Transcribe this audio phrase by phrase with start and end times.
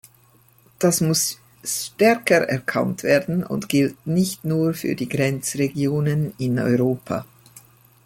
[0.79, 7.23] Das muss stärker erkannt werden und gilt nicht nur für die Grenzregionen in Europa.